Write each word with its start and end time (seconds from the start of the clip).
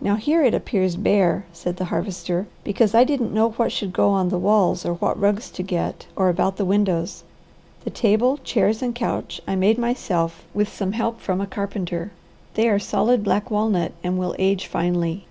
"Now 0.00 0.16
here 0.16 0.42
it 0.42 0.54
appears 0.54 0.96
bare," 0.96 1.44
said 1.52 1.76
the 1.76 1.84
Harvester, 1.92 2.46
"because 2.64 2.94
I 2.94 3.04
didn't 3.04 3.34
know 3.34 3.50
what 3.50 3.70
should 3.70 3.92
go 3.92 4.08
on 4.08 4.30
the 4.30 4.38
walls 4.38 4.86
or 4.86 4.94
what 4.94 5.20
rugs 5.20 5.50
to 5.50 5.62
get 5.62 6.06
or 6.16 6.30
about 6.30 6.56
the 6.56 6.64
windows. 6.64 7.22
The 7.84 7.90
table, 7.90 8.38
chairs, 8.44 8.80
and 8.80 8.94
couch 8.94 9.42
I 9.46 9.54
made 9.56 9.76
myself 9.76 10.46
with 10.54 10.70
some 10.70 10.92
help 10.92 11.20
from 11.20 11.42
a 11.42 11.46
carpenter. 11.46 12.12
They 12.54 12.66
are 12.70 12.78
solid 12.78 13.22
black 13.24 13.50
walnut 13.50 13.92
and 14.02 14.18
will 14.18 14.34
age 14.38 14.66
finely." 14.68 15.26